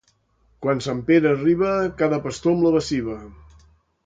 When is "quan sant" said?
0.65-1.03